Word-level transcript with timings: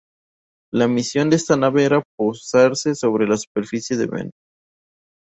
La 0.73 0.87
misión 0.87 1.29
de 1.29 1.35
esta 1.35 1.55
nave 1.57 1.83
era 1.85 2.01
posarse 2.17 2.95
sobre 2.95 3.27
la 3.27 3.37
superficie 3.37 3.95
de 3.97 4.07
Venus. 4.07 4.31